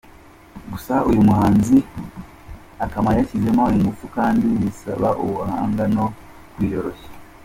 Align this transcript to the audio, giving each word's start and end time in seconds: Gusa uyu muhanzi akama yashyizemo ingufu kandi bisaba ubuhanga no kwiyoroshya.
Gusa 0.71 0.93
uyu 1.09 1.21
muhanzi 1.27 1.77
akama 2.85 3.09
yashyizemo 3.17 3.63
ingufu 3.75 4.03
kandi 4.15 4.47
bisaba 4.61 5.09
ubuhanga 5.23 5.83
no 5.95 6.05
kwiyoroshya. 6.53 7.09